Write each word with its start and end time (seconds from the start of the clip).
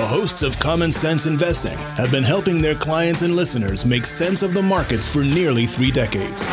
The 0.00 0.06
hosts 0.06 0.42
of 0.42 0.58
Common 0.58 0.92
Sense 0.92 1.26
Investing 1.26 1.76
have 1.76 2.10
been 2.10 2.22
helping 2.22 2.62
their 2.62 2.74
clients 2.74 3.20
and 3.20 3.36
listeners 3.36 3.84
make 3.84 4.06
sense 4.06 4.40
of 4.40 4.54
the 4.54 4.62
markets 4.62 5.06
for 5.06 5.22
nearly 5.22 5.66
three 5.66 5.90
decades. 5.90 6.48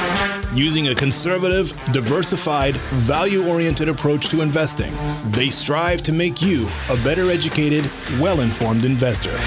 Using 0.54 0.90
a 0.90 0.94
conservative, 0.94 1.72
diversified, 1.94 2.76
value 2.76 3.48
oriented 3.48 3.88
approach 3.88 4.28
to 4.32 4.42
investing, 4.42 4.92
they 5.32 5.48
strive 5.48 6.02
to 6.02 6.12
make 6.12 6.42
you 6.42 6.68
a 6.90 6.98
better 7.06 7.30
educated, 7.30 7.90
well 8.20 8.42
informed 8.42 8.84
investor. 8.84 9.38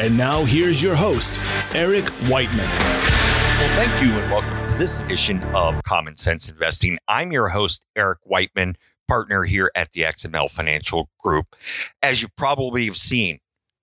And 0.00 0.18
now 0.18 0.44
here's 0.44 0.82
your 0.82 0.96
host, 0.96 1.38
Eric 1.72 2.06
Wiedman. 2.26 2.66
Well, 2.66 3.86
thank 3.86 4.02
you 4.02 4.10
and 4.10 4.28
welcome 4.32 4.72
to 4.72 4.76
this 4.76 5.02
edition 5.02 5.40
of 5.54 5.80
Common 5.84 6.16
Sense 6.16 6.48
Investing. 6.48 6.98
I'm 7.06 7.30
your 7.30 7.50
host, 7.50 7.86
Eric 7.94 8.18
Wiedman 8.28 8.74
partner 9.10 9.42
here 9.42 9.72
at 9.74 9.90
the 9.90 10.02
XML 10.02 10.48
Financial 10.48 11.10
Group. 11.18 11.56
As 12.00 12.22
you 12.22 12.28
probably 12.36 12.86
have 12.86 12.96
seen, 12.96 13.40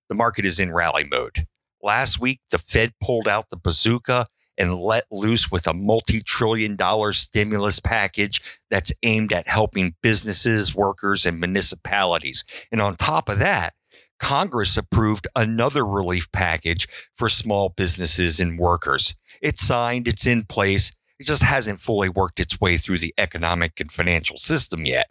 the 0.08 0.14
market 0.14 0.46
is 0.46 0.58
in 0.58 0.72
rally 0.72 1.04
mode. 1.04 1.46
Last 1.82 2.18
week, 2.18 2.40
the 2.50 2.56
Fed 2.56 2.94
pulled 2.98 3.28
out 3.28 3.50
the 3.50 3.58
bazooka 3.58 4.24
and 4.56 4.80
let 4.80 5.04
loose 5.10 5.50
with 5.50 5.66
a 5.66 5.74
multi 5.74 6.22
trillion 6.22 6.76
dollar 6.76 7.12
stimulus 7.12 7.78
package 7.78 8.40
that's 8.70 8.90
aimed 9.02 9.30
at 9.30 9.46
helping 9.46 9.96
businesses, 10.02 10.74
workers, 10.74 11.26
and 11.26 11.38
municipalities. 11.38 12.42
And 12.72 12.80
on 12.80 12.96
top 12.96 13.28
of 13.28 13.38
that, 13.38 13.74
Congress 14.18 14.78
approved 14.78 15.28
another 15.36 15.84
relief 15.84 16.32
package 16.32 16.88
for 17.18 17.28
small 17.28 17.68
businesses 17.68 18.40
and 18.40 18.58
workers. 18.58 19.14
It's 19.42 19.60
signed, 19.60 20.08
it's 20.08 20.26
in 20.26 20.44
place. 20.44 20.92
It 21.20 21.26
just 21.26 21.42
hasn't 21.42 21.80
fully 21.80 22.08
worked 22.08 22.40
its 22.40 22.58
way 22.58 22.78
through 22.78 22.98
the 22.98 23.12
economic 23.18 23.78
and 23.78 23.92
financial 23.92 24.38
system 24.38 24.86
yet. 24.86 25.08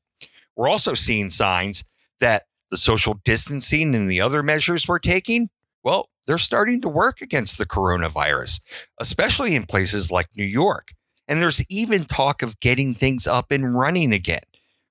We're 0.58 0.70
also 0.70 0.96
seeing 0.96 1.30
signs 1.30 1.86
that 2.20 2.44
the 2.72 2.78
social 2.78 3.20
distancing 3.24 3.96
and 3.96 4.12
the 4.12 4.20
other 4.20 4.44
measures 4.44 4.88
we're 4.88 5.00
taking, 5.00 5.50
well, 5.84 6.10
they're 6.26 6.38
starting 6.38 6.82
to 6.82 6.90
work 6.90 7.22
against 7.22 7.58
the 7.58 7.66
coronavirus, 7.66 8.60
especially 9.00 9.56
in 9.56 9.66
places 9.66 10.12
like 10.12 10.28
New 10.36 10.44
York. 10.44 10.90
And 11.28 11.42
there's 11.42 11.64
even 11.70 12.06
talk 12.06 12.42
of 12.42 12.60
getting 12.60 12.94
things 12.94 13.28
up 13.28 13.52
and 13.52 13.78
running 13.78 14.14
again. 14.14 14.42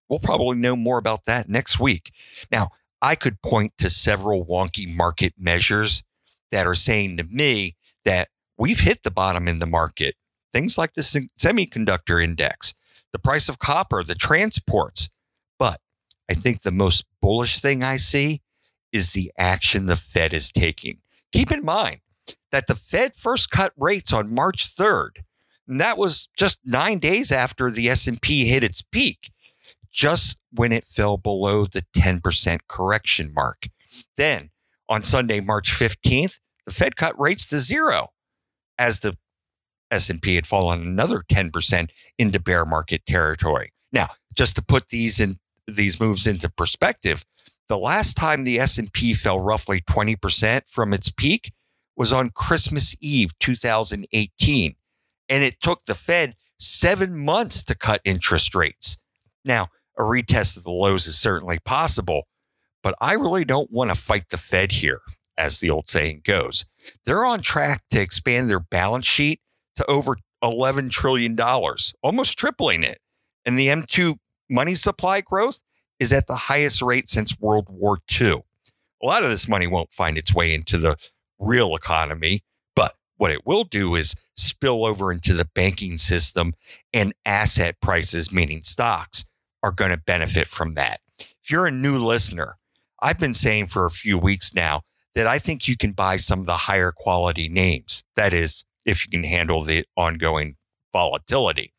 We'll 0.09 0.21
probably 0.21 0.57
know 0.57 0.77
more 0.77 0.99
about 0.99 1.25
that 1.27 1.49
next 1.49 1.81
week. 1.81 2.13
Now, 2.51 2.71
I 3.03 3.15
could 3.15 3.43
point 3.43 3.73
to 3.79 3.91
several 3.91 4.47
wonky 4.47 4.89
market 4.89 5.35
measures 5.37 6.03
that 6.51 6.67
are 6.67 6.75
saying 6.75 7.17
to 7.19 7.25
me 7.25 7.77
that 8.05 8.29
we've 8.57 8.81
hit 8.81 9.03
the 9.03 9.11
bottom 9.11 9.49
in 9.49 9.59
the 9.59 9.67
market. 9.67 10.15
Things 10.53 10.79
like 10.79 10.95
the 10.95 11.03
semiconductor 11.03 12.23
index, 12.23 12.75
the 13.13 13.19
price 13.19 13.49
of 13.49 13.59
copper, 13.59 14.03
the 14.03 14.15
transports, 14.15 15.11
I 16.29 16.35
think 16.35 16.63
the 16.63 16.73
most 16.73 17.05
bullish 17.21 17.61
thing 17.61 17.83
I 17.83 17.97
see 17.97 18.43
is 18.93 19.13
the 19.13 19.33
action 19.39 19.87
the 19.87 19.97
Fed 19.97 20.33
is 20.33 20.51
taking. 20.51 20.99
Keep 21.33 21.53
in 21.53 21.65
mind 21.65 22.01
that 22.51 22.67
the 22.67 22.75
Fed 22.75 23.15
first 23.15 23.51
cut 23.51 23.73
rates 23.77 24.13
on 24.13 24.35
March 24.35 24.75
3rd, 24.75 25.23
and 25.69 25.81
that 25.81 25.99
was 25.99 26.29
just 26.37 26.59
9 26.65 26.99
days 26.99 27.31
after 27.31 27.71
the 27.71 27.89
S&P 27.89 28.47
hit 28.47 28.65
its 28.65 28.83
peak, 28.83 29.31
just 29.91 30.39
when 30.53 30.73
it 30.73 30.85
fell 30.85 31.17
below 31.17 31.67
the 31.67 31.85
10% 31.97 32.61
correction 32.69 33.33
mark. 33.35 33.69
Then, 34.17 34.51
on 34.89 35.03
Sunday, 35.03 35.41
March 35.41 35.73
15th, 35.73 36.41
the 36.65 36.73
Fed 36.73 36.97
cut 36.97 37.19
rates 37.19 37.47
to 37.49 37.59
zero 37.59 38.09
as 38.79 39.01
the 39.01 39.17
S&P 39.91 40.35
had 40.35 40.47
fallen 40.47 40.83
another 40.83 41.23
10% 41.29 41.91
into 42.19 42.41
bear 42.41 42.65
market 42.65 43.07
territory. 43.07 43.73
Now, 43.93 44.09
just 44.35 44.57
to 44.57 44.63
put 44.63 44.89
these 44.89 45.21
in 45.21 45.37
these 45.67 46.01
moves 46.01 46.27
into 46.27 46.49
perspective, 46.49 47.25
the 47.69 47.79
last 47.79 48.15
time 48.15 48.45
the 48.45 48.61
S&P 48.61 49.13
fell 49.13 49.41
roughly 49.41 49.81
20% 49.81 50.63
from 50.69 50.93
its 50.93 51.11
peak 51.11 51.53
was 51.97 52.13
on 52.13 52.31
Christmas 52.31 52.95
Eve 53.01 53.37
2018, 53.41 54.77
and 55.29 55.43
it 55.43 55.61
took 55.61 55.85
the 55.87 55.95
Fed 55.95 56.37
7 56.59 57.17
months 57.17 57.65
to 57.65 57.75
cut 57.75 58.01
interest 58.05 58.55
rates. 58.55 58.99
Now, 59.45 59.69
a 59.99 60.03
retest 60.03 60.57
of 60.57 60.65
the 60.65 60.71
lows 60.71 61.07
is 61.07 61.19
certainly 61.19 61.59
possible, 61.59 62.29
but 62.83 62.95
I 63.01 63.15
really 63.15 63.45
don't 63.45 63.71
want 63.71 63.91
to 63.91 63.97
fight 63.97 64.29
the 64.31 64.37
Fed 64.37 64.73
here, 64.73 65.01
as 65.37 65.59
the 65.61 65.71
old 65.71 65.89
saying 65.89 66.23
goes. 66.25 66.67
They're 67.05 67.25
on 67.25 67.41
track 67.41 67.83
to 67.91 68.01
expand 68.01 68.49
their 68.49 68.61
balance 68.61 69.07
sheet 69.07 69.41
to 69.77 69.85
over 69.87 70.17
$11 70.45 70.91
trillion, 70.91 71.37
almost 72.03 72.39
tripling 72.39 72.85
it. 72.85 73.01
And 73.45 73.59
the 73.59 73.69
M2 73.69 74.19
money 74.49 74.75
supply 74.75 75.21
growth 75.21 75.63
is 75.99 76.13
at 76.13 76.27
the 76.27 76.37
highest 76.37 76.83
rate 76.83 77.09
since 77.09 77.39
World 77.41 77.69
War 77.69 77.99
II. 78.21 78.43
A 79.03 79.07
lot 79.07 79.25
of 79.25 79.31
this 79.31 79.49
money 79.49 79.67
won't 79.67 79.93
find 79.93 80.17
its 80.17 80.35
way 80.35 80.55
into 80.55 80.79
the 80.79 80.97
real 81.39 81.75
economy, 81.75 82.45
but 82.75 82.95
what 83.17 83.31
it 83.31 83.47
will 83.47 83.65
do 83.65 83.95
is 83.95 84.15
spill 84.37 84.85
over 84.85 85.13
into 85.13 85.35
the 85.35 85.45
banking 85.55 85.97
system 85.97 86.55
and 86.93 87.15
asset 87.25 87.81
prices, 87.81 88.33
meaning 88.33 88.63
stocks, 88.63 89.25
are 89.63 89.73
going 89.73 89.91
to 89.91 89.97
benefit 89.97 90.47
from 90.47 90.75
that. 90.75 91.01
If 91.19 91.51
you're 91.51 91.67
a 91.67 91.73
new 91.73 91.99
listener, 91.99 92.57
I've 93.01 93.19
been 93.19 93.35
saying 93.35 93.67
for 93.67 93.85
a 93.85 93.91
few 93.91 94.19
weeks 94.19 94.55
now 94.55 94.83
that 95.15 95.27
I 95.27 95.39
think 95.39 95.67
you 95.67 95.77
can 95.77 95.93
buy 95.93 96.17
some 96.17 96.41
of 96.41 96.47
the 96.47 96.57
higher 96.57 96.93
quality 96.93 97.49
names. 97.49 98.03
That 98.17 98.33
is, 98.33 98.65
if 98.85 99.05
you 99.05 99.11
can 99.11 99.25
handle 99.25 99.63
the 99.63 99.85
ongoing 99.97 100.57
volatility. 100.93 101.73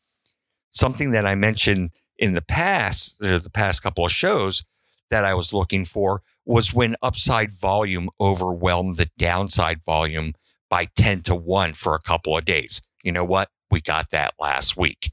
Something 0.70 1.12
that 1.12 1.26
I 1.26 1.36
mentioned 1.36 1.92
in 2.18 2.34
the 2.34 2.42
past, 2.42 3.20
the 3.20 3.50
past 3.54 3.84
couple 3.84 4.06
of 4.06 4.12
shows 4.12 4.64
that 5.10 5.24
I 5.24 5.34
was 5.34 5.54
looking 5.54 5.86
for 5.86 6.22
was 6.46 6.74
when 6.74 6.96
upside 7.02 7.54
volume 7.54 8.10
overwhelmed 8.20 8.96
the 8.96 9.10
downside 9.18 9.84
volume 9.84 10.34
by 10.70 10.86
10 10.96 11.22
to 11.24 11.36
1 11.36 11.74
for 11.74 11.96
a 11.96 12.00
couple 12.00 12.38
of 12.38 12.46
days. 12.46 12.82
You 13.04 13.12
know 13.12 13.26
what? 13.26 13.50
We 13.70 13.82
got 13.82 14.12
that 14.12 14.34
last 14.40 14.78
week. 14.78 15.12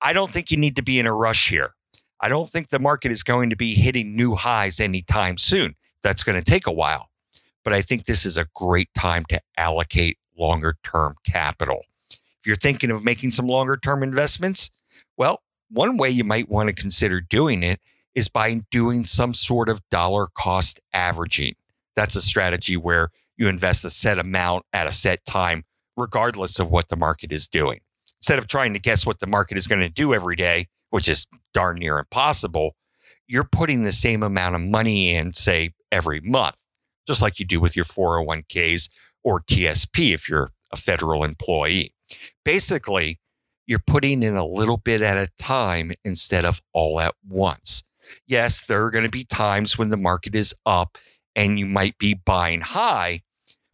I 0.00 0.12
don't 0.12 0.32
think 0.32 0.50
you 0.50 0.56
need 0.56 0.76
to 0.76 0.82
be 0.82 0.98
in 0.98 1.06
a 1.06 1.12
rush 1.12 1.50
here. 1.50 1.74
I 2.20 2.28
don't 2.28 2.48
think 2.48 2.68
the 2.68 2.78
market 2.78 3.10
is 3.10 3.22
going 3.22 3.50
to 3.50 3.56
be 3.56 3.74
hitting 3.74 4.16
new 4.16 4.34
highs 4.34 4.80
anytime 4.80 5.38
soon. 5.38 5.74
That's 6.02 6.22
going 6.22 6.38
to 6.38 6.44
take 6.44 6.66
a 6.66 6.72
while. 6.72 7.10
But 7.64 7.72
I 7.72 7.82
think 7.82 8.04
this 8.04 8.24
is 8.24 8.38
a 8.38 8.46
great 8.54 8.88
time 8.94 9.24
to 9.26 9.40
allocate 9.56 10.18
longer 10.36 10.76
term 10.82 11.16
capital. 11.24 11.82
If 12.10 12.46
you're 12.46 12.56
thinking 12.56 12.90
of 12.90 13.04
making 13.04 13.32
some 13.32 13.46
longer 13.46 13.76
term 13.76 14.02
investments, 14.02 14.70
well, 15.16 15.42
one 15.70 15.96
way 15.96 16.10
you 16.10 16.24
might 16.24 16.48
want 16.48 16.68
to 16.68 16.74
consider 16.74 17.20
doing 17.20 17.62
it 17.62 17.80
is 18.14 18.28
by 18.28 18.62
doing 18.70 19.04
some 19.04 19.34
sort 19.34 19.68
of 19.68 19.80
dollar 19.90 20.26
cost 20.26 20.80
averaging. 20.92 21.54
That's 21.94 22.16
a 22.16 22.22
strategy 22.22 22.76
where 22.76 23.10
you 23.36 23.48
invest 23.48 23.84
a 23.84 23.90
set 23.90 24.18
amount 24.18 24.64
at 24.72 24.86
a 24.86 24.92
set 24.92 25.24
time, 25.24 25.64
regardless 25.96 26.58
of 26.58 26.70
what 26.70 26.88
the 26.88 26.96
market 26.96 27.32
is 27.32 27.48
doing. 27.48 27.80
Instead 28.20 28.38
of 28.38 28.48
trying 28.48 28.72
to 28.72 28.80
guess 28.80 29.06
what 29.06 29.20
the 29.20 29.26
market 29.26 29.56
is 29.56 29.66
going 29.66 29.80
to 29.80 29.88
do 29.88 30.12
every 30.12 30.36
day, 30.36 30.68
which 30.90 31.08
is 31.08 31.26
darn 31.54 31.78
near 31.78 31.98
impossible, 31.98 32.74
you're 33.28 33.44
putting 33.44 33.84
the 33.84 33.92
same 33.92 34.22
amount 34.22 34.54
of 34.54 34.60
money 34.60 35.14
in, 35.14 35.32
say, 35.32 35.74
every 35.92 36.20
month, 36.20 36.56
just 37.06 37.22
like 37.22 37.38
you 37.38 37.44
do 37.44 37.60
with 37.60 37.76
your 37.76 37.84
401ks 37.84 38.88
or 39.22 39.40
TSP 39.40 40.12
if 40.14 40.28
you're 40.28 40.50
a 40.72 40.76
federal 40.76 41.22
employee. 41.22 41.94
Basically, 42.44 43.20
you're 43.68 43.78
putting 43.78 44.22
in 44.22 44.34
a 44.34 44.46
little 44.46 44.78
bit 44.78 45.02
at 45.02 45.18
a 45.18 45.28
time 45.38 45.92
instead 46.02 46.44
of 46.46 46.60
all 46.72 46.98
at 47.00 47.14
once. 47.28 47.84
Yes, 48.26 48.64
there 48.64 48.82
are 48.82 48.90
going 48.90 49.04
to 49.04 49.10
be 49.10 49.24
times 49.24 49.78
when 49.78 49.90
the 49.90 49.96
market 49.98 50.34
is 50.34 50.54
up 50.64 50.96
and 51.36 51.58
you 51.58 51.66
might 51.66 51.98
be 51.98 52.14
buying 52.14 52.62
high, 52.62 53.20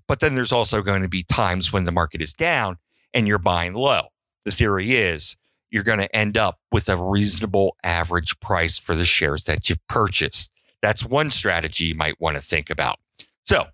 but 0.08 0.18
then 0.18 0.34
there's 0.34 0.52
also 0.52 0.82
going 0.82 1.02
to 1.02 1.08
be 1.08 1.22
times 1.22 1.72
when 1.72 1.84
the 1.84 1.92
market 1.92 2.20
is 2.20 2.32
down 2.32 2.76
and 3.14 3.28
you're 3.28 3.38
buying 3.38 3.72
low. 3.72 4.08
The 4.44 4.50
theory 4.50 4.96
is 4.96 5.36
you're 5.70 5.84
going 5.84 6.00
to 6.00 6.14
end 6.14 6.36
up 6.36 6.58
with 6.72 6.88
a 6.88 6.96
reasonable 6.96 7.76
average 7.84 8.38
price 8.40 8.76
for 8.76 8.96
the 8.96 9.04
shares 9.04 9.44
that 9.44 9.70
you've 9.70 9.86
purchased. 9.88 10.52
That's 10.82 11.04
one 11.04 11.30
strategy 11.30 11.84
you 11.86 11.94
might 11.94 12.20
want 12.20 12.36
to 12.36 12.42
think 12.42 12.68
about. 12.68 12.98
So, 13.46 13.66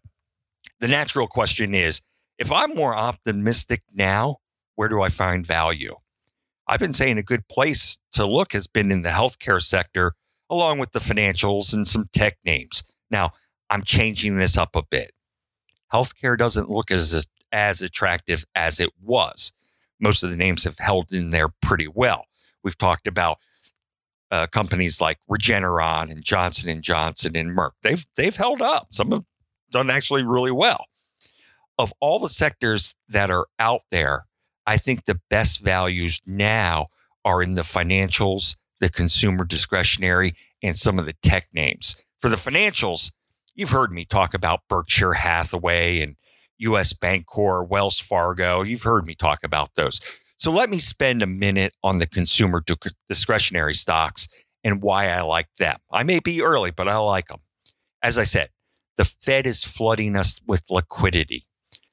the 0.81 0.89
natural 0.89 1.29
question 1.29 1.75
is 1.75 2.03
if 2.39 2.53
I'm 2.53 2.75
more 2.75 2.95
optimistic 2.95 3.83
now, 3.95 4.37
where 4.77 4.89
do 4.89 5.01
I 5.03 5.09
find 5.09 5.45
value? 5.45 5.97
I've 6.71 6.79
been 6.79 6.93
saying 6.93 7.19
a 7.19 7.23
good 7.25 7.49
place 7.49 7.99
to 8.13 8.25
look 8.25 8.53
has 8.53 8.69
been 8.69 8.93
in 8.93 9.03
the 9.03 9.09
healthcare 9.09 9.61
sector, 9.61 10.15
along 10.49 10.79
with 10.79 10.93
the 10.93 11.01
financials 11.01 11.75
and 11.75 11.87
some 11.87 12.07
tech 12.13 12.39
names. 12.45 12.85
Now, 13.11 13.33
I'm 13.69 13.83
changing 13.83 14.37
this 14.37 14.57
up 14.57 14.77
a 14.77 14.85
bit. 14.89 15.11
Healthcare 15.93 16.39
doesn't 16.39 16.71
look 16.71 16.93
as 16.93 17.27
as 17.51 17.83
attractive 17.83 18.45
as 18.55 18.79
it 18.79 18.91
was. 19.03 19.53
Most 20.01 20.23
of 20.23 20.31
the 20.31 20.37
names 20.37 20.63
have 20.63 20.79
held 20.79 21.13
in 21.13 21.31
there 21.31 21.49
pretty 21.61 21.89
well. 21.89 22.27
We've 22.63 22.79
talked 22.79 23.09
about 23.09 23.39
uh, 24.31 24.47
companies 24.47 25.01
like 25.01 25.19
Regeneron 25.29 26.09
and 26.09 26.23
Johnson 26.23 26.71
and 26.71 26.83
Johnson 26.85 27.37
and 27.37 27.51
Merck. 27.51 27.73
They've 27.83 28.07
they've 28.15 28.37
held 28.37 28.63
up. 28.63 28.87
Some 28.93 29.11
have 29.11 29.25
done 29.73 29.91
actually 29.91 30.23
really 30.23 30.53
well. 30.53 30.85
Of 31.77 31.93
all 31.99 32.21
the 32.21 32.29
sectors 32.29 32.95
that 33.09 33.29
are 33.29 33.49
out 33.59 33.81
there, 33.91 34.27
I 34.67 34.77
think 34.77 35.05
the 35.05 35.21
best 35.31 35.61
values 35.61 36.21
now 36.27 36.89
are 37.25 37.43
in 37.43 37.55
the 37.55 37.63
financials, 37.63 38.57
the 38.81 38.89
consumer 38.89 39.45
discretionary, 39.45 40.35
and 40.63 40.77
some 40.77 40.99
of 40.99 41.07
the 41.07 41.15
tech 41.23 41.47
names. 41.53 41.97
For 42.21 42.29
the 42.29 42.37
financials, 42.37 43.11
You've 43.61 43.71
heard 43.71 43.93
me 43.93 44.07
talk 44.07 44.33
about 44.33 44.63
Berkshire 44.69 45.13
Hathaway 45.13 46.01
and 46.01 46.17
US 46.59 46.95
Bancorp, 46.95 47.69
Wells 47.69 47.99
Fargo. 47.99 48.63
You've 48.63 48.85
heard 48.85 49.07
me 49.07 49.15
talk 49.15 49.41
about 49.45 49.75
those. 49.75 50.01
So 50.39 50.51
let 50.51 50.71
me 50.71 50.79
spend 50.79 51.23
a 51.23 51.27
minute 51.27 51.75
on 51.83 51.99
the 51.99 52.07
consumer 52.07 52.65
discretionary 53.09 53.75
stocks 53.75 54.29
and 54.65 54.83
why 54.83 55.11
I 55.11 55.21
like 55.23 55.49
them. 55.59 55.79
I 55.93 56.05
may 56.05 56.21
be 56.21 56.43
early, 56.43 56.71
but 56.71 56.89
I 56.89 56.97
like 56.97 57.29
them. 57.29 57.41
As 58.03 58.19
I 58.19 58.25
said, 58.25 58.49
the 58.97 59.05
Fed 59.05 59.47
is 59.47 59.63
flooding 59.63 60.17
us 60.17 60.41
with 60.47 60.71
liquidity. 60.71 61.47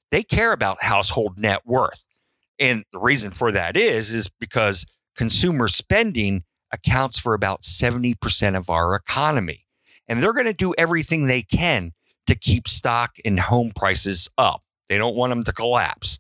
They 0.10 0.24
care 0.24 0.54
about 0.54 0.84
household 0.84 1.38
net 1.38 1.64
worth. 1.66 2.06
And 2.60 2.84
the 2.92 3.00
reason 3.00 3.32
for 3.32 3.52
that 3.52 3.78
is 3.78 4.14
is 4.14 4.30
because 4.40 4.86
consumer 5.16 5.68
spending 5.68 6.44
accounts 6.72 7.20
for 7.20 7.34
about 7.34 7.62
70% 7.62 8.58
of 8.58 8.70
our 8.70 8.96
economy. 8.96 9.66
And 10.08 10.22
they're 10.22 10.34
going 10.34 10.46
to 10.46 10.54
do 10.54 10.74
everything 10.78 11.26
they 11.26 11.42
can 11.42 11.94
to 12.28 12.36
keep 12.36 12.68
stock 12.68 13.16
and 13.26 13.40
home 13.40 13.72
prices 13.76 14.30
up. 14.38 14.62
They 14.90 14.98
don't 14.98 15.16
want 15.16 15.32
them 15.32 15.44
to 15.44 15.54
collapse. 15.54 16.20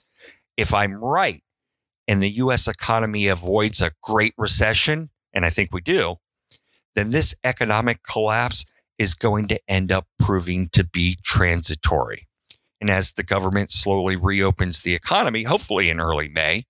If 0.55 0.73
I'm 0.73 0.95
right 0.95 1.43
and 2.07 2.23
the 2.23 2.29
US 2.29 2.67
economy 2.67 3.27
avoids 3.27 3.81
a 3.81 3.91
great 4.01 4.33
recession, 4.37 5.09
and 5.33 5.45
I 5.45 5.49
think 5.49 5.73
we 5.73 5.81
do, 5.81 6.15
then 6.95 7.11
this 7.11 7.35
economic 7.43 8.01
collapse 8.03 8.65
is 8.97 9.13
going 9.13 9.47
to 9.49 9.59
end 9.67 9.91
up 9.91 10.07
proving 10.17 10.69
to 10.69 10.83
be 10.83 11.17
transitory. 11.23 12.27
And 12.79 12.89
as 12.89 13.13
the 13.13 13.23
government 13.23 13.71
slowly 13.71 14.15
reopens 14.15 14.81
the 14.81 14.93
economy, 14.93 15.43
hopefully 15.43 15.89
in 15.89 15.99
early 15.99 16.29
May, 16.29 16.65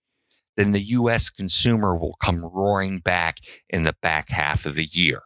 then 0.56 0.71
the 0.71 0.81
US 0.81 1.30
consumer 1.30 1.95
will 1.95 2.15
come 2.21 2.44
roaring 2.44 3.00
back 3.00 3.39
in 3.69 3.83
the 3.83 3.95
back 4.01 4.30
half 4.30 4.65
of 4.65 4.75
the 4.75 4.86
year. 4.86 5.24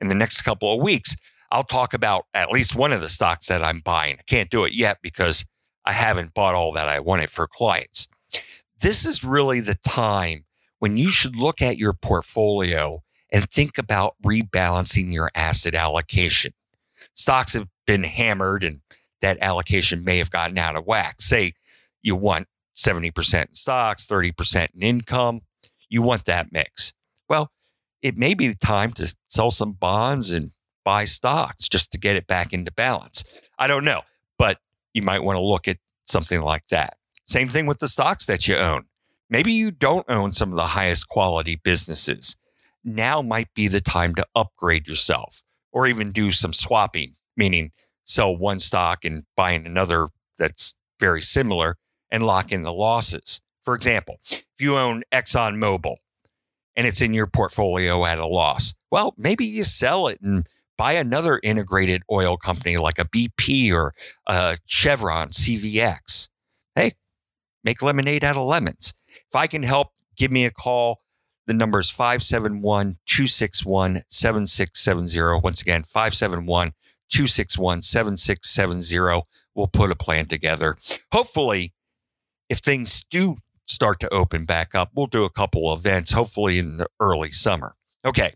In 0.00 0.08
the 0.08 0.14
next 0.14 0.42
couple 0.42 0.74
of 0.74 0.82
weeks, 0.82 1.16
I'll 1.50 1.64
talk 1.64 1.92
about 1.92 2.24
at 2.32 2.50
least 2.50 2.74
one 2.74 2.92
of 2.92 3.00
the 3.02 3.08
stocks 3.08 3.46
that 3.46 3.62
I'm 3.62 3.80
buying. 3.80 4.16
I 4.18 4.22
can't 4.22 4.50
do 4.50 4.64
it 4.64 4.72
yet 4.72 4.98
because 5.02 5.44
I 5.84 5.92
haven't 5.92 6.34
bought 6.34 6.54
all 6.54 6.72
that 6.72 6.88
I 6.88 7.00
wanted 7.00 7.30
for 7.30 7.46
clients. 7.46 8.08
This 8.80 9.06
is 9.06 9.22
really 9.22 9.60
the 9.60 9.76
time 9.86 10.44
when 10.78 10.96
you 10.96 11.10
should 11.10 11.36
look 11.36 11.60
at 11.60 11.78
your 11.78 11.92
portfolio 11.92 13.02
and 13.32 13.48
think 13.48 13.78
about 13.78 14.16
rebalancing 14.24 15.12
your 15.12 15.30
asset 15.34 15.74
allocation. 15.74 16.52
Stocks 17.14 17.52
have 17.52 17.68
been 17.86 18.04
hammered 18.04 18.64
and 18.64 18.80
that 19.22 19.38
allocation 19.40 20.04
may 20.04 20.18
have 20.18 20.30
gotten 20.30 20.58
out 20.58 20.76
of 20.76 20.84
whack. 20.84 21.22
Say 21.22 21.54
you 22.02 22.14
want 22.14 22.48
70% 22.76 23.46
in 23.46 23.54
stocks, 23.54 24.06
30% 24.06 24.68
in 24.74 24.82
income. 24.82 25.40
You 25.88 26.02
want 26.02 26.26
that 26.26 26.52
mix. 26.52 26.92
Well, 27.28 27.50
it 28.02 28.16
may 28.16 28.34
be 28.34 28.48
the 28.48 28.56
time 28.56 28.92
to 28.94 29.14
sell 29.28 29.50
some 29.50 29.72
bonds 29.72 30.30
and 30.30 30.50
buy 30.84 31.04
stocks 31.04 31.68
just 31.68 31.92
to 31.92 31.98
get 31.98 32.16
it 32.16 32.26
back 32.26 32.52
into 32.52 32.72
balance. 32.72 33.24
I 33.58 33.66
don't 33.66 33.84
know, 33.84 34.02
but 34.38 34.58
you 34.92 35.02
might 35.02 35.22
want 35.22 35.36
to 35.36 35.42
look 35.42 35.68
at 35.68 35.78
something 36.04 36.42
like 36.42 36.66
that. 36.70 36.96
Same 37.24 37.48
thing 37.48 37.66
with 37.66 37.78
the 37.78 37.88
stocks 37.88 38.26
that 38.26 38.48
you 38.48 38.56
own. 38.56 38.86
Maybe 39.30 39.52
you 39.52 39.70
don't 39.70 40.04
own 40.10 40.32
some 40.32 40.50
of 40.50 40.56
the 40.56 40.68
highest 40.68 41.08
quality 41.08 41.60
businesses. 41.62 42.36
Now 42.84 43.22
might 43.22 43.54
be 43.54 43.68
the 43.68 43.80
time 43.80 44.14
to 44.16 44.26
upgrade 44.34 44.88
yourself 44.88 45.42
or 45.70 45.86
even 45.86 46.10
do 46.10 46.32
some 46.32 46.52
swapping, 46.52 47.14
meaning 47.36 47.70
sell 48.04 48.36
one 48.36 48.58
stock 48.58 49.04
and 49.04 49.24
buying 49.36 49.66
another 49.66 50.08
that's 50.38 50.74
very 50.98 51.22
similar 51.22 51.76
and 52.10 52.24
lock 52.24 52.52
in 52.52 52.62
the 52.62 52.72
losses. 52.72 53.40
For 53.64 53.74
example, 53.74 54.18
if 54.30 54.60
you 54.60 54.76
own 54.76 55.02
ExxonMobil 55.12 55.96
and 56.76 56.86
it's 56.86 57.00
in 57.00 57.14
your 57.14 57.26
portfolio 57.26 58.04
at 58.04 58.18
a 58.18 58.26
loss, 58.26 58.74
well, 58.90 59.14
maybe 59.16 59.44
you 59.44 59.64
sell 59.64 60.08
it 60.08 60.20
and 60.20 60.48
buy 60.76 60.92
another 60.92 61.38
integrated 61.42 62.02
oil 62.10 62.36
company 62.36 62.76
like 62.76 62.98
a 62.98 63.04
BP 63.04 63.72
or 63.72 63.94
a 64.26 64.58
Chevron 64.66 65.28
CVX. 65.28 66.28
Hey, 66.74 66.94
make 67.62 67.82
lemonade 67.82 68.24
out 68.24 68.36
of 68.36 68.46
lemons. 68.46 68.94
If 69.08 69.34
I 69.34 69.46
can 69.46 69.62
help, 69.62 69.88
give 70.16 70.30
me 70.30 70.44
a 70.44 70.50
call. 70.50 71.00
The 71.46 71.54
number 71.54 71.80
is 71.80 71.90
571 71.90 72.98
261 73.06 74.02
7670. 74.08 75.40
Once 75.42 75.60
again, 75.60 75.82
571 75.82 76.72
261 77.12 77.82
7670. 77.82 79.22
We'll 79.54 79.66
put 79.68 79.90
a 79.90 79.96
plan 79.96 80.26
together. 80.26 80.76
Hopefully, 81.12 81.74
if 82.48 82.58
things 82.58 83.04
do 83.10 83.36
start 83.66 84.00
to 84.00 84.12
open 84.12 84.44
back 84.44 84.74
up, 84.74 84.90
we'll 84.94 85.06
do 85.06 85.24
a 85.24 85.30
couple 85.30 85.72
events, 85.72 86.12
hopefully 86.12 86.58
in 86.58 86.78
the 86.78 86.86
early 87.00 87.30
summer. 87.30 87.74
Okay. 88.04 88.34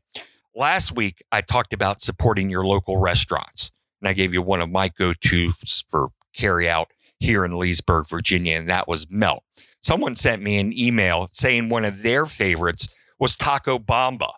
Last 0.55 0.93
week, 0.93 1.23
I 1.31 1.43
talked 1.43 1.73
about 1.75 2.01
supporting 2.01 2.49
your 2.49 2.65
local 2.65 2.97
restaurants, 2.97 3.71
and 4.01 4.09
I 4.09 4.15
gave 4.15 4.33
you 4.33 4.41
one 4.41 4.63
of 4.63 4.71
my 4.71 4.89
go 4.89 5.13
tos 5.13 5.85
for 5.89 6.09
carry 6.35 6.69
out 6.69 6.89
here 7.19 7.45
in 7.45 7.59
Leesburg, 7.59 8.09
Virginia, 8.09 8.57
and 8.57 8.69
that 8.69 8.89
was 8.89 9.07
Melt. 9.11 9.43
Someone 9.83 10.15
sent 10.15 10.43
me 10.43 10.59
an 10.59 10.77
email 10.77 11.29
saying 11.33 11.69
one 11.69 11.85
of 11.85 12.03
their 12.03 12.27
favorites 12.27 12.89
was 13.19 13.37
Taco 13.37 13.79
Bamba. 13.79 14.33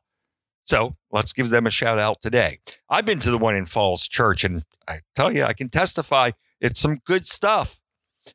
So 0.69 0.97
let's 1.11 1.33
give 1.33 1.49
them 1.49 1.67
a 1.67 1.71
shout 1.71 1.99
out 1.99 2.21
today. 2.21 2.59
I've 2.91 3.07
been 3.07 3.21
to 3.21 3.31
the 3.31 3.39
one 3.39 3.57
in 3.57 3.65
Falls 3.65 4.07
Church, 4.07 4.45
and 4.45 4.65
I 4.87 5.01
tell 5.15 5.35
you, 5.35 5.45
I 5.45 5.55
can 5.55 5.71
testify 5.71 6.33
it's 6.61 6.79
some 6.79 6.99
good 7.07 7.27
stuff. 7.27 7.81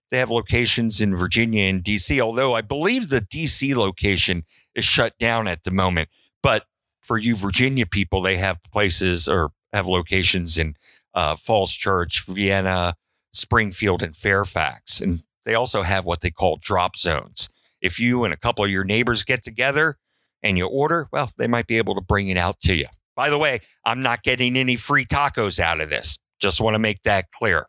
They 0.10 0.18
have 0.18 0.32
locations 0.32 1.00
in 1.00 1.16
Virginia 1.16 1.66
and 1.66 1.84
DC, 1.84 2.20
although 2.20 2.56
I 2.56 2.62
believe 2.62 3.10
the 3.10 3.22
DC 3.22 3.76
location 3.76 4.46
is 4.74 4.84
shut 4.84 5.14
down 5.20 5.48
at 5.48 5.64
the 5.64 5.70
moment. 5.70 6.10
But 6.42 6.66
for 7.04 7.20
you 7.20 7.36
Virginia 7.36 7.86
people, 7.86 8.24
they 8.24 8.38
have 8.38 8.60
places 8.72 9.28
or 9.28 9.52
have 9.72 9.86
locations 9.86 10.58
in 10.58 10.76
uh, 11.14 11.36
Falls 11.36 11.72
Church, 11.72 12.26
Vienna, 12.26 12.96
Springfield, 13.32 14.02
and 14.02 14.16
Fairfax. 14.16 15.00
And 15.00 15.20
they 15.46 15.54
also 15.54 15.84
have 15.84 16.06
what 16.06 16.22
they 16.22 16.32
call 16.32 16.58
drop 16.60 16.98
zones. 16.98 17.50
If 17.80 18.00
you 18.00 18.24
and 18.24 18.34
a 18.34 18.38
couple 18.38 18.66
of 18.66 18.72
your 18.72 18.86
neighbors 18.86 19.24
get 19.24 19.44
together 19.44 19.98
and 20.44 20.58
you 20.58 20.68
order, 20.68 21.08
well, 21.12 21.32
they 21.38 21.48
might 21.48 21.68
be 21.68 21.78
able 21.78 21.96
to 21.96 22.02
bring 22.02 22.28
it 22.28 22.38
out 22.38 22.60
to 22.62 22.76
you. 22.76 22.88
By 23.16 23.30
the 23.30 23.38
way, 23.38 23.62
I'm 23.86 24.02
not 24.02 24.24
getting 24.24 24.58
any 24.58 24.76
free 24.76 25.06
tacos 25.06 25.60
out 25.60 25.80
of 25.80 25.90
this. 25.90 26.20
Just 26.40 26.62
want 26.62 26.76
to 26.76 26.80
make 26.80 27.04
that 27.04 27.32
clear. 27.32 27.68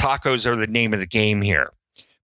Tacos 0.00 0.46
are 0.46 0.56
the 0.56 0.66
name 0.66 0.94
of 0.94 1.00
the 1.00 1.06
game 1.06 1.42
here. 1.42 1.72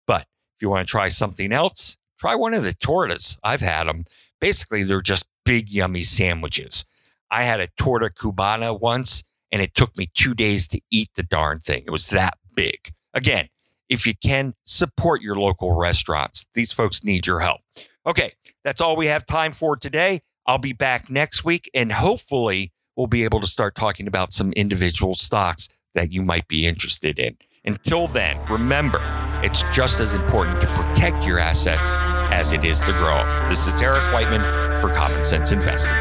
But 0.07 0.23
if 0.57 0.63
you 0.63 0.71
want 0.71 0.87
to 0.87 0.91
try 0.91 1.09
something 1.09 1.53
else, 1.53 1.97
try 2.19 2.35
one 2.35 2.55
of 2.55 2.65
the 2.65 2.75
tortas. 2.75 3.37
I've 3.43 3.61
had 3.61 3.87
them. 3.87 4.05
Basically, 4.41 4.83
they're 4.83 5.01
just 5.01 5.27
big, 5.45 5.69
yummy 5.69 6.03
sandwiches. 6.05 6.87
I 7.31 7.43
had 7.43 7.61
a 7.61 7.69
torta 7.77 8.11
cubana 8.11 8.81
once, 8.81 9.25
and 9.51 9.61
it 9.61 9.75
took 9.75 9.97
me 9.97 10.11
two 10.15 10.35
days 10.35 10.69
to 10.69 10.81
eat 10.91 11.11
the 11.17 11.23
darn 11.23 11.59
thing. 11.59 11.83
It 11.87 11.91
was 11.91 12.09
that 12.11 12.39
big. 12.55 12.93
Again, 13.13 13.49
if 13.89 14.07
you 14.07 14.15
can, 14.15 14.55
support 14.65 15.21
your 15.21 15.35
local 15.35 15.73
restaurants. 15.73 16.47
These 16.55 16.73
folks 16.73 17.05
need 17.05 17.27
your 17.27 17.41
help. 17.41 17.61
Okay, 18.07 18.33
that's 18.65 18.81
all 18.81 18.97
we 18.97 19.07
have 19.07 19.25
time 19.25 19.53
for 19.53 19.77
today. 19.77 20.21
I'll 20.47 20.59
be 20.59 20.75
back 20.75 21.09
next 21.09 21.45
week, 21.45 21.71
and 21.73 21.91
hopefully, 21.91 22.73
we'll 22.97 23.07
be 23.07 23.25
able 23.25 23.41
to 23.41 23.47
start 23.47 23.75
talking 23.75 24.07
about 24.07 24.35
some 24.35 24.53
individual 24.53 25.15
stocks 25.15 25.69
that 25.95 26.13
you 26.13 26.23
might 26.23 26.47
be 26.47 26.67
interested 26.67 27.19
in. 27.19 27.37
Until 27.65 28.07
then, 28.07 28.39
remember, 28.51 29.01
it's 29.43 29.63
just 29.75 30.01
as 30.01 30.15
important 30.15 30.61
to 30.61 30.67
protect 30.67 31.25
your 31.25 31.39
assets 31.39 31.93
as 32.31 32.53
it 32.53 32.63
is 32.63 32.81
to 32.81 32.93
grow. 32.93 33.25
This 33.49 33.67
is 33.67 33.81
Eric 33.81 34.03
Wiedman 34.13 34.79
for 34.81 34.93
Common 34.93 35.25
Sense 35.25 35.53
Investing. 35.53 35.97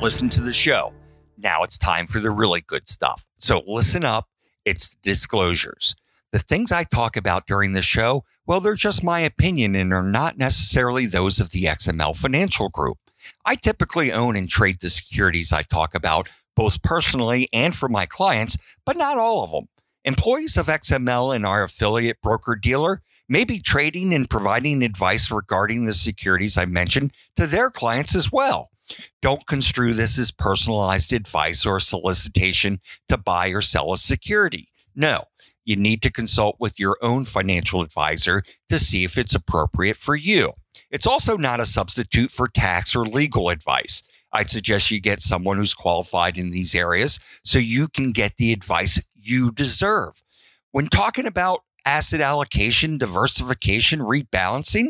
You've 0.00 0.04
listened 0.04 0.32
to 0.32 0.40
the 0.40 0.52
show. 0.52 0.94
Now 1.36 1.62
it's 1.62 1.76
time 1.76 2.06
for 2.06 2.20
the 2.20 2.30
really 2.30 2.62
good 2.62 2.88
stuff. 2.88 3.26
So 3.36 3.62
listen 3.66 4.02
up. 4.02 4.28
It's 4.64 4.88
the 4.88 4.96
disclosures. 5.02 5.94
The 6.32 6.38
things 6.38 6.72
I 6.72 6.84
talk 6.84 7.18
about 7.18 7.46
during 7.46 7.72
the 7.72 7.82
show, 7.82 8.24
well, 8.46 8.60
they're 8.60 8.74
just 8.74 9.04
my 9.04 9.20
opinion 9.20 9.74
and 9.74 9.92
are 9.92 10.02
not 10.02 10.38
necessarily 10.38 11.04
those 11.04 11.38
of 11.38 11.50
the 11.50 11.64
XML 11.64 12.16
Financial 12.16 12.70
Group. 12.70 12.96
I 13.44 13.56
typically 13.56 14.10
own 14.10 14.36
and 14.36 14.48
trade 14.48 14.80
the 14.80 14.88
securities 14.88 15.52
I 15.52 15.62
talk 15.62 15.94
about, 15.94 16.30
both 16.56 16.82
personally 16.82 17.48
and 17.52 17.76
for 17.76 17.90
my 17.90 18.06
clients, 18.06 18.56
but 18.86 18.96
not 18.96 19.18
all 19.18 19.44
of 19.44 19.50
them. 19.50 19.68
Employees 20.06 20.56
of 20.56 20.68
XML 20.68 21.36
and 21.36 21.44
our 21.44 21.62
affiliate 21.62 22.22
broker 22.22 22.56
dealer 22.56 23.02
may 23.28 23.44
be 23.44 23.60
trading 23.60 24.14
and 24.14 24.30
providing 24.30 24.82
advice 24.82 25.30
regarding 25.30 25.84
the 25.84 25.94
securities 25.94 26.56
I 26.56 26.64
mentioned 26.64 27.12
to 27.36 27.46
their 27.46 27.70
clients 27.70 28.14
as 28.16 28.32
well. 28.32 28.70
Don't 29.22 29.46
construe 29.46 29.94
this 29.94 30.18
as 30.18 30.30
personalized 30.30 31.12
advice 31.12 31.64
or 31.66 31.80
solicitation 31.80 32.80
to 33.08 33.16
buy 33.16 33.48
or 33.48 33.60
sell 33.60 33.92
a 33.92 33.96
security. 33.96 34.68
No, 34.94 35.24
you 35.64 35.76
need 35.76 36.02
to 36.02 36.12
consult 36.12 36.56
with 36.58 36.80
your 36.80 36.96
own 37.02 37.24
financial 37.24 37.82
advisor 37.82 38.42
to 38.68 38.78
see 38.78 39.04
if 39.04 39.16
it's 39.16 39.34
appropriate 39.34 39.96
for 39.96 40.16
you. 40.16 40.52
It's 40.90 41.06
also 41.06 41.36
not 41.36 41.60
a 41.60 41.66
substitute 41.66 42.30
for 42.30 42.48
tax 42.48 42.96
or 42.96 43.04
legal 43.04 43.50
advice. 43.50 44.02
I'd 44.32 44.50
suggest 44.50 44.90
you 44.90 45.00
get 45.00 45.20
someone 45.20 45.58
who's 45.58 45.74
qualified 45.74 46.38
in 46.38 46.50
these 46.50 46.74
areas 46.74 47.18
so 47.44 47.58
you 47.58 47.88
can 47.88 48.12
get 48.12 48.36
the 48.36 48.52
advice 48.52 49.00
you 49.14 49.50
deserve. 49.50 50.22
When 50.72 50.86
talking 50.86 51.26
about 51.26 51.60
asset 51.84 52.20
allocation, 52.20 52.98
diversification, 52.98 54.00
rebalancing, 54.00 54.88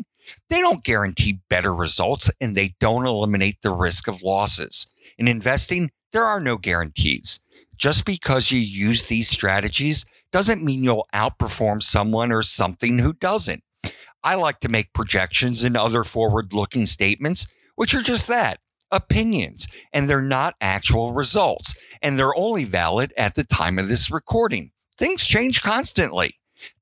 they 0.49 0.61
don't 0.61 0.85
guarantee 0.85 1.41
better 1.49 1.75
results 1.75 2.31
and 2.41 2.57
they 2.57 2.75
don't 2.81 3.07
eliminate 3.07 3.63
the 3.63 3.75
risk 3.75 4.09
of 4.09 4.23
losses. 4.23 4.87
In 5.19 5.29
investing, 5.29 5.91
there 6.13 6.25
are 6.25 6.41
no 6.41 6.57
guarantees. 6.57 7.41
Just 7.77 8.05
because 8.05 8.51
you 8.51 8.61
use 8.61 9.07
these 9.07 9.29
strategies 9.29 10.05
doesn't 10.33 10.63
mean 10.63 10.85
you'll 10.85 11.09
outperform 11.15 11.83
someone 11.83 12.31
or 12.31 12.43
something 12.43 12.99
who 12.99 13.13
doesn't. 13.13 13.63
I 14.23 14.35
like 14.35 14.61
to 14.61 14.69
make 14.69 14.93
projections 14.93 15.65
and 15.65 15.77
other 15.77 16.05
forward 16.05 16.53
looking 16.53 16.87
statements, 16.87 17.47
which 17.77 17.95
are 17.95 18.03
just 18.03 18.29
that 18.29 18.61
opinions, 18.91 19.69
and 19.93 20.09
they're 20.09 20.23
not 20.23 20.55
actual 20.61 21.13
results, 21.13 21.75
and 22.03 22.19
they're 22.19 22.37
only 22.37 22.65
valid 22.65 23.13
at 23.17 23.35
the 23.35 23.45
time 23.45 23.79
of 23.79 23.89
this 23.89 24.11
recording. 24.11 24.73
Things 24.99 25.27
change 25.27 25.63
constantly. 25.63 26.35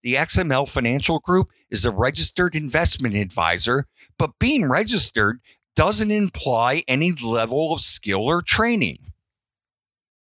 The 0.02 0.14
XML 0.14 0.68
Financial 0.68 1.20
Group 1.20 1.48
is 1.70 1.84
a 1.84 1.90
registered 1.90 2.54
investment 2.54 3.14
advisor, 3.14 3.86
but 4.18 4.38
being 4.38 4.68
registered 4.68 5.40
doesn't 5.76 6.10
imply 6.10 6.82
any 6.88 7.12
level 7.12 7.72
of 7.72 7.80
skill 7.80 8.22
or 8.22 8.42
training. 8.42 8.98